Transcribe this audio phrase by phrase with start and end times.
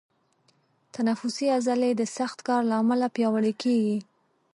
[0.93, 3.97] تنفسي عضلې د سخت کار له امله پیاوړي کېږي.